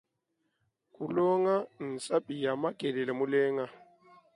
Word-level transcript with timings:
Kulonga 0.93 1.55
nsapi 1.87 2.33
ya 2.43 2.51
makelele 2.61 3.13
mulenga. 3.19 3.65